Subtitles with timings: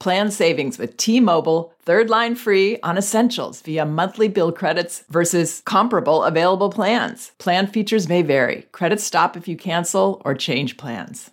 [0.00, 6.24] Plan savings with T-Mobile, third line free on essentials via monthly bill credits versus comparable
[6.24, 7.32] available plans.
[7.38, 8.66] Plan features may vary.
[8.72, 11.30] Credits stop if you cancel or change plans.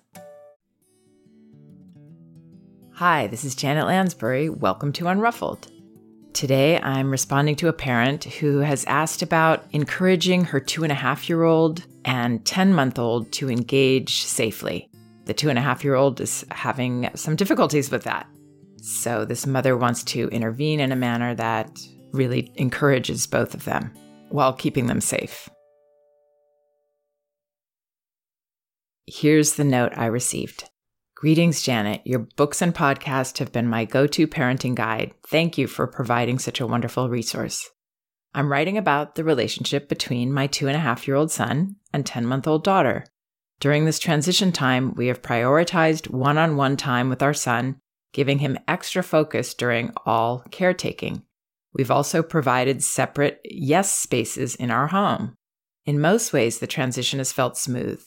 [2.94, 4.48] Hi, this is Janet Lansbury.
[4.48, 5.68] Welcome to Unruffled.
[6.34, 10.96] Today, I'm responding to a parent who has asked about encouraging her two and a
[10.96, 14.90] half year old and 10 month old to engage safely.
[15.26, 18.28] The two and a half year old is having some difficulties with that.
[18.82, 21.80] So, this mother wants to intervene in a manner that
[22.12, 23.94] really encourages both of them
[24.30, 25.48] while keeping them safe.
[29.06, 30.64] Here's the note I received.
[31.16, 32.02] Greetings, Janet.
[32.06, 35.14] Your books and podcast have been my go to parenting guide.
[35.28, 37.70] Thank you for providing such a wonderful resource.
[38.34, 42.04] I'm writing about the relationship between my two and a half year old son and
[42.04, 43.06] 10 month old daughter.
[43.60, 47.80] During this transition time, we have prioritized one on one time with our son
[48.14, 51.24] giving him extra focus during all caretaking.
[51.74, 55.36] We've also provided separate yes spaces in our home.
[55.86, 58.04] In most ways, the transition has felt smooth.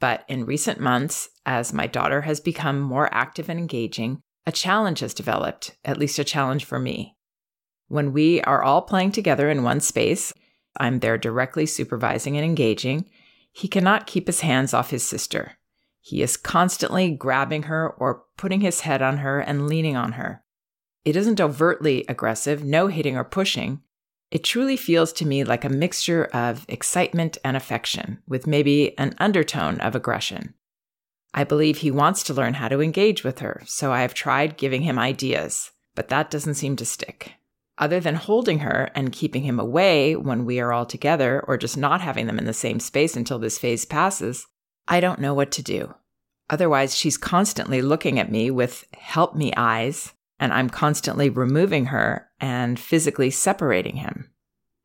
[0.00, 5.00] But in recent months, as my daughter has become more active and engaging, a challenge
[5.00, 7.16] has developed, at least a challenge for me.
[7.88, 10.32] When we are all playing together in one space,
[10.78, 13.10] I'm there directly supervising and engaging,
[13.52, 15.58] he cannot keep his hands off his sister.
[16.00, 20.42] He is constantly grabbing her or putting his head on her and leaning on her.
[21.04, 23.82] It isn't overtly aggressive, no hitting or pushing.
[24.30, 29.14] It truly feels to me like a mixture of excitement and affection, with maybe an
[29.18, 30.54] undertone of aggression.
[31.34, 34.56] I believe he wants to learn how to engage with her, so I have tried
[34.56, 37.32] giving him ideas, but that doesn't seem to stick.
[37.76, 41.76] Other than holding her and keeping him away when we are all together, or just
[41.76, 44.46] not having them in the same space until this phase passes,
[44.86, 45.94] I don't know what to do.
[46.50, 52.28] Otherwise, she's constantly looking at me with help me eyes, and I'm constantly removing her
[52.40, 54.30] and physically separating him.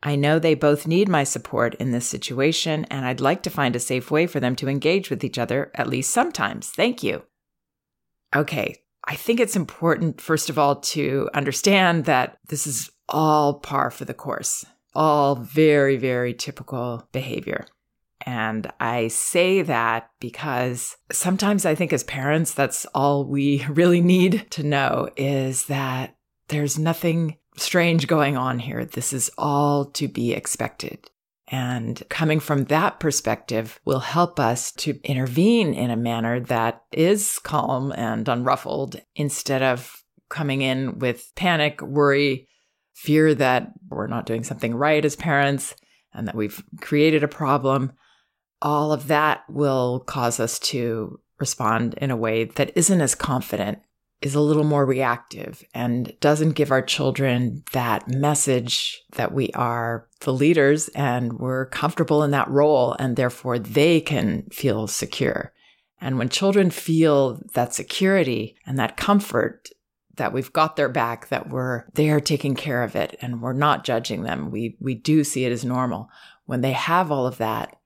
[0.02, 3.76] I know they both need my support in this situation, and I'd like to find
[3.76, 6.70] a safe way for them to engage with each other, at least sometimes.
[6.70, 7.24] Thank you.
[8.36, 8.76] Okay,
[9.06, 14.04] I think it's important, first of all, to understand that this is all par for
[14.04, 17.66] the course, all very, very typical behavior.
[18.26, 24.48] And I say that because sometimes I think as parents, that's all we really need
[24.52, 26.16] to know is that
[26.48, 28.86] there's nothing strange going on here.
[28.86, 31.10] This is all to be expected.
[31.50, 37.38] And coming from that perspective will help us to intervene in a manner that is
[37.40, 42.48] calm and unruffled instead of coming in with panic, worry,
[42.94, 45.76] fear that we're not doing something right as parents
[46.14, 47.92] and that we've created a problem
[48.64, 53.80] all of that will cause us to respond in a way that isn't as confident,
[54.22, 60.08] is a little more reactive, and doesn't give our children that message that we are
[60.22, 65.52] the leaders and we're comfortable in that role, and therefore they can feel secure.
[66.00, 69.70] And when children feel that security and that comfort,
[70.16, 73.84] that we've got their back, that we're there taking care of it and we're not
[73.84, 74.52] judging them.
[74.52, 76.10] We we do see it as normal.
[76.46, 77.78] When they have all of that,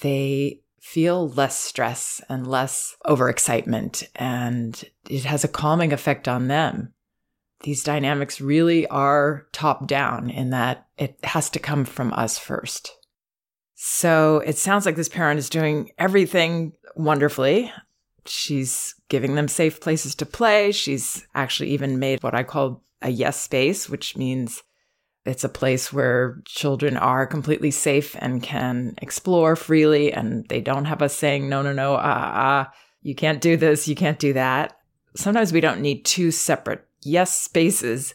[0.00, 6.92] they feel less stress and less overexcitement, and it has a calming effect on them.
[7.62, 12.92] these dynamics really are top down in that it has to come from us first.
[13.74, 17.72] So it sounds like this parent is doing everything wonderfully.
[18.24, 20.72] She's giving them safe places to play.
[20.72, 24.62] She's actually even made what I call a yes space, which means
[25.26, 30.84] it's a place where children are completely safe and can explore freely and they don't
[30.84, 34.32] have us saying, no, no, no, ah, ah, you can't do this, you can't do
[34.32, 34.78] that.
[35.14, 38.14] Sometimes we don't need two separate yes spaces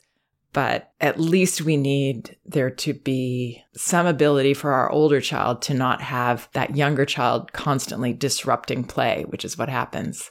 [0.54, 5.74] but at least we need there to be some ability for our older child to
[5.74, 10.30] not have that younger child constantly disrupting play, which is what happens.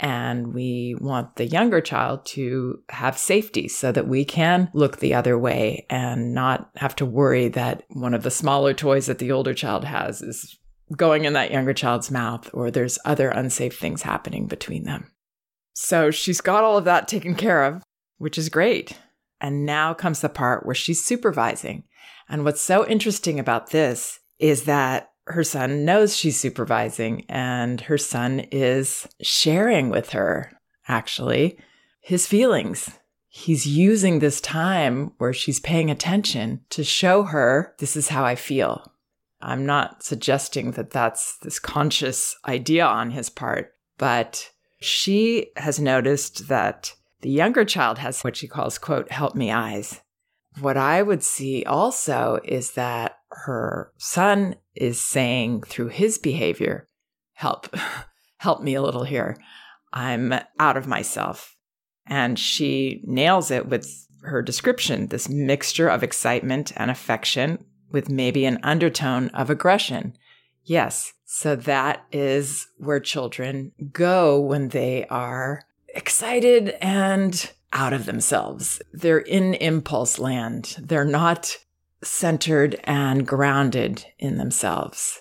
[0.00, 5.14] And we want the younger child to have safety so that we can look the
[5.14, 9.32] other way and not have to worry that one of the smaller toys that the
[9.32, 10.56] older child has is
[10.96, 15.10] going in that younger child's mouth or there's other unsafe things happening between them.
[15.74, 17.82] So she's got all of that taken care of,
[18.18, 18.98] which is great.
[19.40, 21.84] And now comes the part where she's supervising.
[22.28, 27.98] And what's so interesting about this is that her son knows she's supervising and her
[27.98, 30.52] son is sharing with her,
[30.86, 31.58] actually,
[32.00, 32.90] his feelings.
[33.28, 38.34] He's using this time where she's paying attention to show her this is how I
[38.34, 38.92] feel.
[39.40, 46.48] I'm not suggesting that that's this conscious idea on his part, but she has noticed
[46.48, 50.00] that the younger child has what she calls, quote, help me eyes.
[50.60, 56.88] What I would see also is that her son is saying through his behavior,
[57.32, 57.74] help,
[58.38, 59.36] help me a little here.
[59.92, 61.56] I'm out of myself.
[62.06, 68.44] And she nails it with her description this mixture of excitement and affection with maybe
[68.44, 70.16] an undertone of aggression.
[70.64, 75.62] Yes, so that is where children go when they are
[75.94, 78.80] excited and out of themselves.
[78.92, 80.76] They're in impulse land.
[80.80, 81.58] They're not
[82.02, 85.20] centered and grounded in themselves.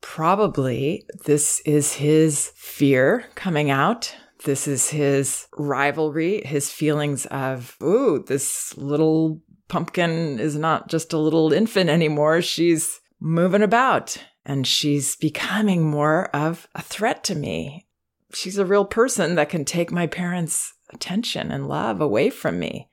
[0.00, 4.14] Probably this is his fear coming out.
[4.44, 11.18] This is his rivalry, his feelings of, ooh, this little pumpkin is not just a
[11.18, 12.42] little infant anymore.
[12.42, 17.85] She's moving about and she's becoming more of a threat to me
[18.36, 22.88] she's a real person that can take my parents' attention and love away from me.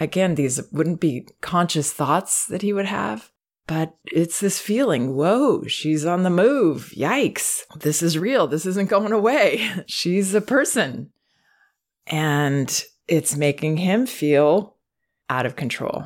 [0.00, 3.30] Again, these wouldn't be conscious thoughts that he would have,
[3.66, 6.92] but it's this feeling whoa, she's on the move.
[6.96, 7.60] Yikes.
[7.78, 8.46] This is real.
[8.46, 9.68] This isn't going away.
[9.86, 11.10] she's a person.
[12.06, 14.76] And it's making him feel
[15.28, 16.04] out of control.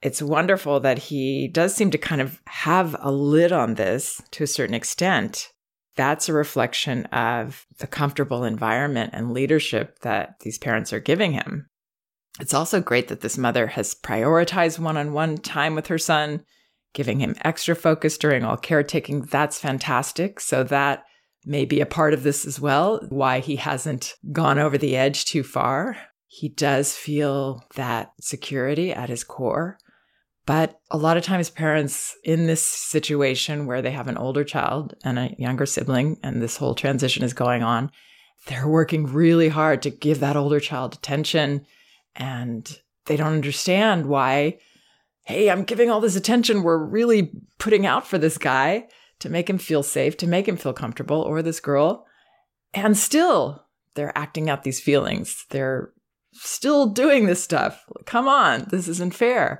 [0.00, 4.44] It's wonderful that he does seem to kind of have a lid on this to
[4.44, 5.50] a certain extent
[5.96, 11.68] that's a reflection of the comfortable environment and leadership that these parents are giving him.
[12.38, 16.44] It's also great that this mother has prioritized one on one time with her son,
[16.92, 19.22] giving him extra focus during all caretaking.
[19.22, 20.38] That's fantastic.
[20.40, 21.04] So, that
[21.46, 25.24] may be a part of this as well, why he hasn't gone over the edge
[25.24, 25.96] too far.
[26.26, 29.78] He does feel that security at his core.
[30.46, 34.94] But a lot of times, parents in this situation where they have an older child
[35.04, 37.90] and a younger sibling, and this whole transition is going on,
[38.46, 41.66] they're working really hard to give that older child attention.
[42.14, 44.58] And they don't understand why,
[45.24, 46.62] hey, I'm giving all this attention.
[46.62, 48.86] We're really putting out for this guy
[49.18, 52.06] to make him feel safe, to make him feel comfortable, or this girl.
[52.72, 55.44] And still, they're acting out these feelings.
[55.50, 55.92] They're
[56.32, 57.84] still doing this stuff.
[58.04, 59.58] Come on, this isn't fair.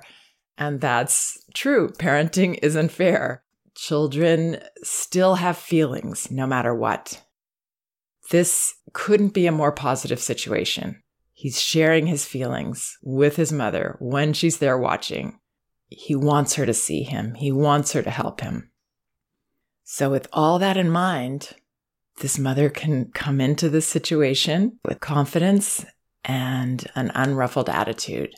[0.57, 1.89] And that's true.
[1.89, 3.43] Parenting isn't fair.
[3.75, 7.23] Children still have feelings no matter what.
[8.31, 11.01] This couldn't be a more positive situation.
[11.33, 15.39] He's sharing his feelings with his mother when she's there watching.
[15.89, 18.71] He wants her to see him, he wants her to help him.
[19.83, 21.51] So, with all that in mind,
[22.19, 25.85] this mother can come into this situation with confidence
[26.25, 28.33] and an unruffled attitude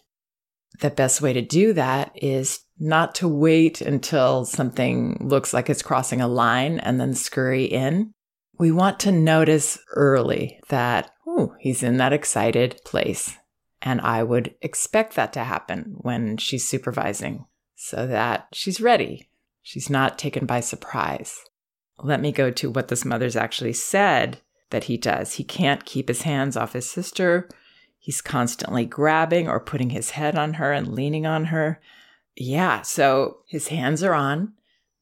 [0.79, 5.81] the best way to do that is not to wait until something looks like it's
[5.81, 8.13] crossing a line and then scurry in.
[8.57, 13.37] We want to notice early that, oh, he's in that excited place.
[13.81, 17.45] And I would expect that to happen when she's supervising
[17.75, 19.29] so that she's ready.
[19.61, 21.37] She's not taken by surprise.
[22.01, 25.33] Let me go to what this mother's actually said that he does.
[25.33, 27.49] He can't keep his hands off his sister
[28.09, 31.79] He's constantly grabbing or putting his head on her and leaning on her.
[32.35, 34.53] Yeah, so his hands are on.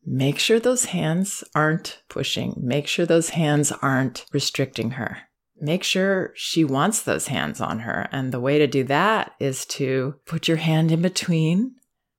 [0.05, 2.55] Make sure those hands aren't pushing.
[2.61, 5.19] Make sure those hands aren't restricting her.
[5.59, 8.07] make sure she wants those hands on her.
[8.11, 11.75] And the way to do that is to put your hand in between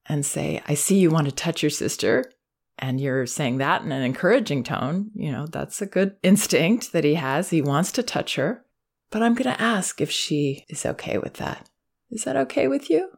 [0.06, 2.32] and say, I see you want to touch your sister.
[2.78, 5.10] And you're saying that in an encouraging tone.
[5.14, 7.50] You know, that's a good instinct that he has.
[7.50, 8.64] He wants to touch her.
[9.10, 11.68] But I'm going to ask if she is okay with that.
[12.10, 13.10] Is that okay with you?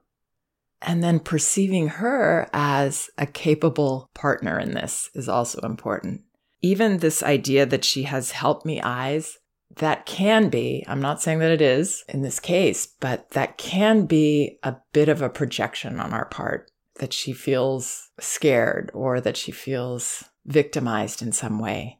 [0.82, 6.22] And then perceiving her as a capable partner in this is also important.
[6.62, 9.38] Even this idea that she has help me eyes,
[9.76, 14.06] that can be, I'm not saying that it is in this case, but that can
[14.06, 19.36] be a bit of a projection on our part that she feels scared or that
[19.36, 21.99] she feels victimized in some way.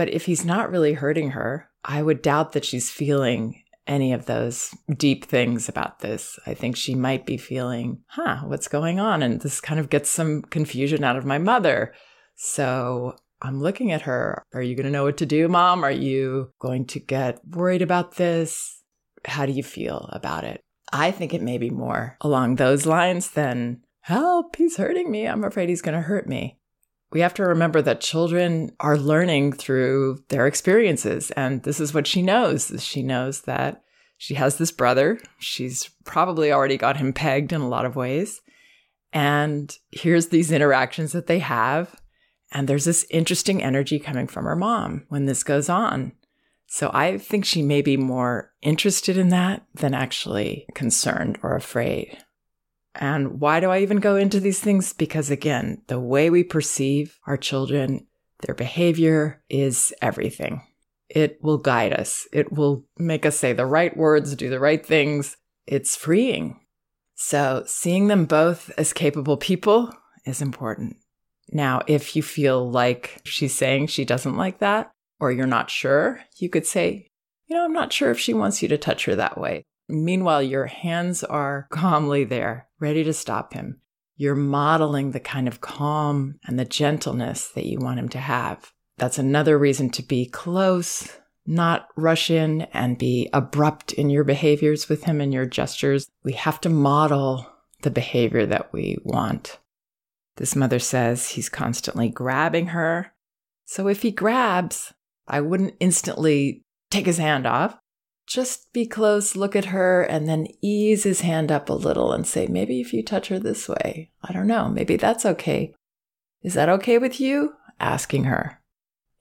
[0.00, 4.24] But if he's not really hurting her, I would doubt that she's feeling any of
[4.24, 6.38] those deep things about this.
[6.46, 9.22] I think she might be feeling, huh, what's going on?
[9.22, 11.92] And this kind of gets some confusion out of my mother.
[12.34, 14.42] So I'm looking at her.
[14.54, 15.84] Are you going to know what to do, mom?
[15.84, 18.82] Are you going to get worried about this?
[19.26, 20.62] How do you feel about it?
[20.94, 25.26] I think it may be more along those lines than, help, he's hurting me.
[25.28, 26.56] I'm afraid he's going to hurt me
[27.12, 31.30] we have to remember that children are learning through their experiences.
[31.32, 32.72] And this is what she knows.
[32.84, 33.82] She knows that
[34.16, 35.20] she has this brother.
[35.38, 38.40] She's probably already got him pegged in a lot of ways.
[39.12, 42.00] And here's these interactions that they have.
[42.52, 46.12] And there's this interesting energy coming from her mom when this goes on.
[46.66, 52.18] So I think she may be more interested in that than actually concerned or afraid.
[52.94, 54.92] And why do I even go into these things?
[54.92, 58.06] Because again, the way we perceive our children,
[58.42, 60.62] their behavior is everything.
[61.08, 62.26] It will guide us.
[62.32, 65.36] It will make us say the right words, do the right things.
[65.66, 66.60] It's freeing.
[67.14, 69.92] So seeing them both as capable people
[70.24, 70.96] is important.
[71.52, 76.20] Now, if you feel like she's saying she doesn't like that, or you're not sure,
[76.36, 77.10] you could say,
[77.46, 79.64] you know, I'm not sure if she wants you to touch her that way.
[79.88, 83.80] Meanwhile, your hands are calmly there, ready to stop him.
[84.16, 88.72] You're modeling the kind of calm and the gentleness that you want him to have.
[88.98, 91.08] That's another reason to be close,
[91.46, 96.10] not rush in and be abrupt in your behaviors with him and your gestures.
[96.22, 97.46] We have to model
[97.82, 99.58] the behavior that we want.
[100.36, 103.12] This mother says he's constantly grabbing her.
[103.64, 104.92] So if he grabs,
[105.26, 107.78] I wouldn't instantly take his hand off
[108.30, 112.24] just be close, look at her, and then ease his hand up a little and
[112.24, 115.74] say, maybe if you touch her this way, I don't know, maybe that's okay.
[116.40, 117.54] Is that okay with you?
[117.80, 118.62] Asking her.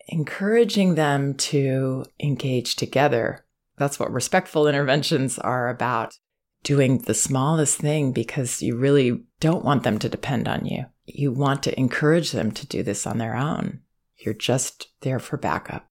[0.08, 3.46] Encouraging them to engage together.
[3.78, 6.14] That's what respectful interventions are about.
[6.62, 10.86] Doing the smallest thing because you really don't want them to depend on you.
[11.06, 13.80] You want to encourage them to do this on their own.
[14.18, 15.88] You're just there for backup.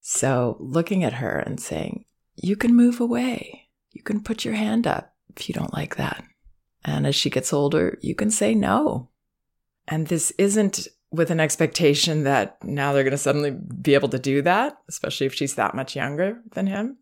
[0.00, 2.04] So looking at her and saying,
[2.42, 3.68] you can move away.
[3.92, 6.24] You can put your hand up if you don't like that.
[6.84, 9.10] And as she gets older, you can say no.
[9.86, 14.18] And this isn't with an expectation that now they're going to suddenly be able to
[14.18, 16.98] do that, especially if she's that much younger than him.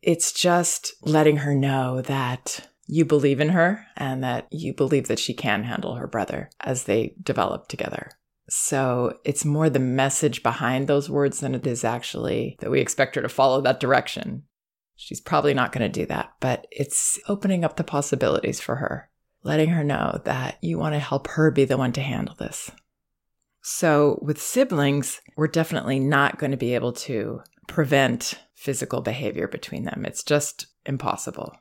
[0.00, 5.18] It's just letting her know that you believe in her and that you believe that
[5.18, 8.10] she can handle her brother as they develop together.
[8.48, 13.14] So it's more the message behind those words than it is actually that we expect
[13.14, 14.42] her to follow that direction.
[15.02, 19.10] She's probably not going to do that, but it's opening up the possibilities for her,
[19.42, 22.70] letting her know that you want to help her be the one to handle this.
[23.62, 29.82] So, with siblings, we're definitely not going to be able to prevent physical behavior between
[29.82, 30.04] them.
[30.06, 31.52] It's just impossible.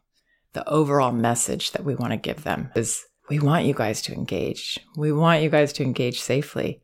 [0.53, 4.13] The overall message that we want to give them is we want you guys to
[4.13, 4.79] engage.
[4.95, 6.83] We want you guys to engage safely.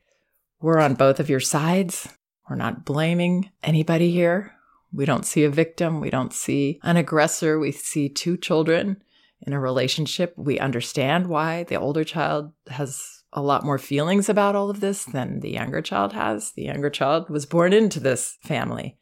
[0.59, 2.09] We're on both of your sides.
[2.49, 4.56] We're not blaming anybody here.
[4.91, 5.99] We don't see a victim.
[5.99, 7.59] We don't see an aggressor.
[7.59, 9.03] We see two children
[9.41, 10.33] in a relationship.
[10.37, 15.03] We understand why the older child has a lot more feelings about all of this
[15.05, 16.51] than the younger child has.
[16.53, 18.97] The younger child was born into this family.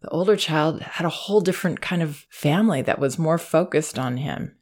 [0.00, 4.18] The older child had a whole different kind of family that was more focused on
[4.18, 4.56] him.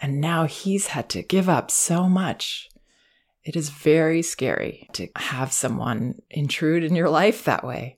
[0.00, 2.68] And now he's had to give up so much.
[3.44, 7.96] It is very scary to have someone intrude in your life that way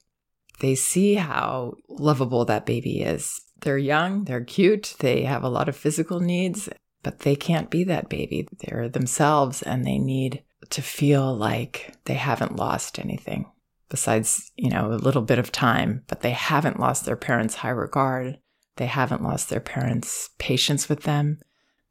[0.60, 3.40] they see how lovable that baby is.
[3.60, 6.68] They're young, they're cute, they have a lot of physical needs,
[7.02, 8.48] but they can't be that baby.
[8.60, 13.50] They're themselves and they need to feel like they haven't lost anything
[13.88, 17.70] besides, you know, a little bit of time, but they haven't lost their parents' high
[17.70, 18.38] regard.
[18.76, 21.40] They haven't lost their parents' patience with them.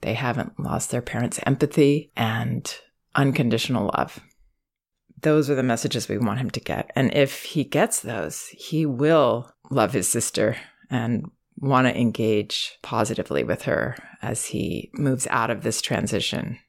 [0.02, 2.74] They haven't lost their parents' empathy and
[3.16, 4.22] unconditional love
[5.22, 6.92] those are the messages we want him to get.
[6.96, 10.58] And if he gets those, he will love his sister
[10.90, 16.60] and want to engage positively with her as he moves out of this transition.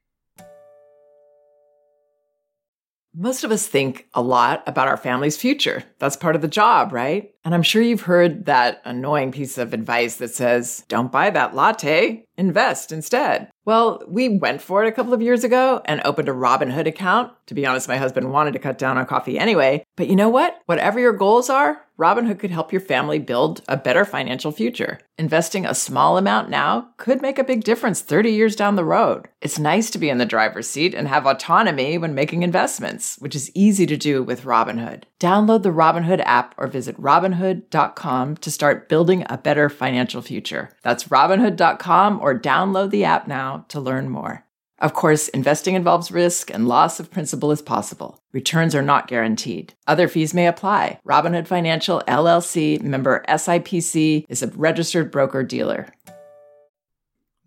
[3.14, 5.82] Most of us think a lot about our family's future.
[5.98, 7.30] That's part of the job, right?
[7.44, 11.54] And I'm sure you've heard that annoying piece of advice that says, don't buy that
[11.54, 13.48] latte, invest instead.
[13.64, 17.32] Well, we went for it a couple of years ago and opened a Robinhood account.
[17.48, 19.84] To be honest, my husband wanted to cut down on coffee anyway.
[19.96, 20.58] But you know what?
[20.66, 25.00] Whatever your goals are, Robinhood could help your family build a better financial future.
[25.18, 29.28] Investing a small amount now could make a big difference 30 years down the road.
[29.42, 33.34] It's nice to be in the driver's seat and have autonomy when making investments, which
[33.34, 35.02] is easy to do with Robinhood.
[35.20, 40.70] Download the Robinhood app or visit Robinhood.com to start building a better financial future.
[40.82, 44.44] That's Robinhood.com or download the app now to learn more.
[44.78, 48.22] Of course, investing involves risk and loss of principal is possible.
[48.32, 49.74] Returns are not guaranteed.
[49.88, 51.00] Other fees may apply.
[51.04, 55.88] Robinhood Financial LLC member SIPC is a registered broker dealer.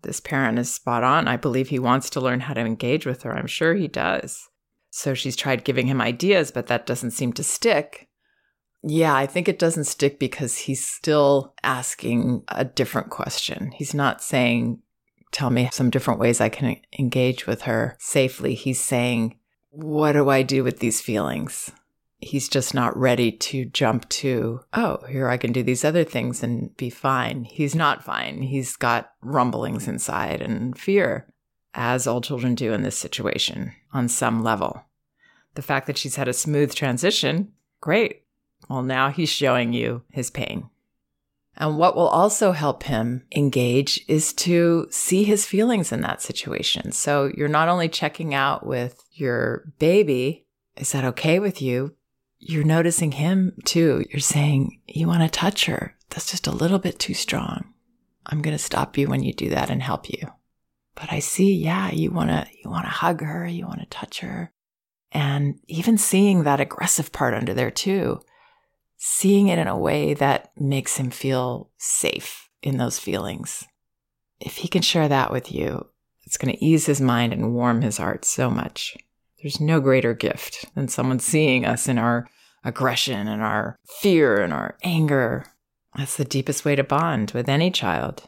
[0.02, 1.26] This parent is spot on.
[1.26, 3.32] I believe he wants to learn how to engage with her.
[3.32, 4.50] I'm sure he does.
[4.94, 8.10] So she's tried giving him ideas, but that doesn't seem to stick.
[8.82, 13.72] Yeah, I think it doesn't stick because he's still asking a different question.
[13.72, 14.82] He's not saying,
[15.30, 18.54] Tell me some different ways I can engage with her safely.
[18.54, 19.38] He's saying,
[19.70, 21.72] What do I do with these feelings?
[22.18, 26.42] He's just not ready to jump to, Oh, here I can do these other things
[26.42, 27.44] and be fine.
[27.44, 28.42] He's not fine.
[28.42, 31.31] He's got rumblings inside and fear
[31.74, 34.84] as all children do in this situation on some level.
[35.54, 38.22] The fact that she's had a smooth transition, great.
[38.68, 40.70] Well, now he's showing you his pain.
[41.56, 46.92] And what will also help him engage is to see his feelings in that situation.
[46.92, 51.94] So you're not only checking out with your baby, is that okay with you?
[52.38, 54.04] You're noticing him too.
[54.10, 55.94] You're saying, you want to touch her.
[56.10, 57.72] That's just a little bit too strong.
[58.26, 60.28] I'm going to stop you when you do that and help you.
[60.94, 63.86] But I see, yeah, you want to you want to hug her, you want to
[63.86, 64.52] touch her.
[65.10, 68.20] And even seeing that aggressive part under there too,
[68.96, 73.66] seeing it in a way that makes him feel safe in those feelings.
[74.40, 75.88] If he can share that with you,
[76.24, 78.96] it's going to ease his mind and warm his heart so much.
[79.42, 82.28] There's no greater gift than someone seeing us in our
[82.64, 85.46] aggression and our fear and our anger.
[85.96, 88.24] That's the deepest way to bond with any child.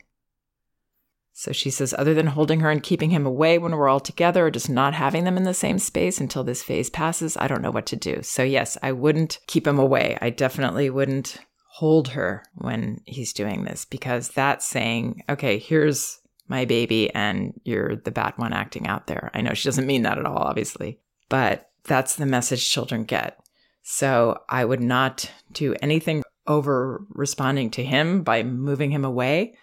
[1.37, 4.47] So she says, other than holding her and keeping him away when we're all together
[4.47, 7.61] or just not having them in the same space until this phase passes, I don't
[7.61, 8.23] know what to do.
[8.23, 10.17] So, yes, I wouldn't keep him away.
[10.21, 16.67] I definitely wouldn't hold her when he's doing this because that's saying, okay, here's my
[16.67, 19.33] baby and you're the bad one acting out there.
[19.35, 23.41] I know she doesn't mean that at all, obviously, but that's the message children get.
[23.83, 29.57] So I would not do anything over responding to him by moving him away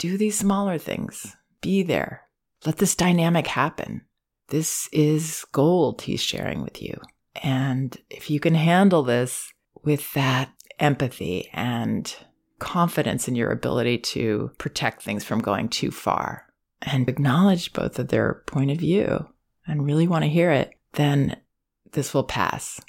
[0.00, 1.36] do these smaller things.
[1.60, 2.22] Be there.
[2.64, 4.00] Let this dynamic happen.
[4.48, 6.98] This is gold he's sharing with you.
[7.42, 9.52] And if you can handle this
[9.84, 12.16] with that empathy and
[12.58, 16.46] confidence in your ability to protect things from going too far
[16.80, 19.28] and acknowledge both of their point of view
[19.66, 21.36] and really want to hear it, then
[21.92, 22.80] this will pass.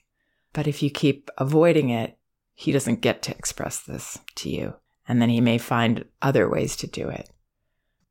[0.54, 2.17] But if you keep avoiding it,
[2.54, 4.76] he doesn't get to express this to you
[5.12, 7.30] and then he may find other ways to do it.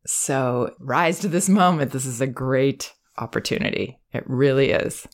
[0.04, 1.92] So, rise to this moment.
[1.92, 3.98] This is a great opportunity.
[4.12, 5.08] It really is.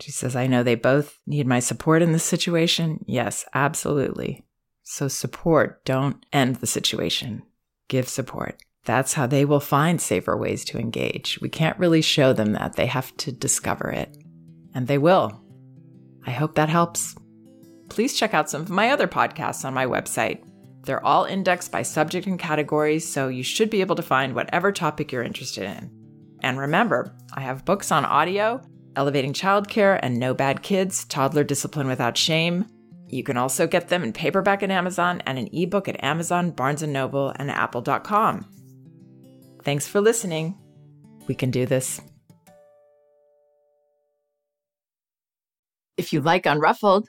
[0.00, 3.04] She says, I know they both need my support in this situation.
[3.06, 4.46] Yes, absolutely.
[4.84, 7.42] So, support, don't end the situation.
[7.88, 8.62] Give support.
[8.86, 11.38] That's how they will find safer ways to engage.
[11.42, 12.76] We can't really show them that.
[12.76, 14.16] They have to discover it.
[14.74, 15.42] And they will.
[16.26, 17.14] I hope that helps.
[17.90, 20.42] Please check out some of my other podcasts on my website,
[20.88, 24.72] they're all indexed by subject and categories, so you should be able to find whatever
[24.72, 25.90] topic you're interested in.
[26.40, 28.62] And remember, I have books on audio,
[28.96, 32.64] Elevating Childcare, and No Bad Kids Toddler Discipline Without Shame.
[33.06, 36.82] You can also get them in paperback at Amazon and an ebook at Amazon, Barnes
[36.82, 38.46] & Noble, and apple.com.
[39.62, 40.56] Thanks for listening.
[41.26, 42.00] We can do this.
[45.98, 47.08] If you like Unruffled,